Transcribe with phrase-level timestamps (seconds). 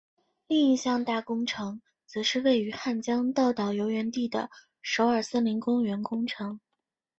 [0.47, 4.49] 另一项大工程则是位于汉江纛岛游园地的
[4.81, 6.59] 首尔森林公园工程。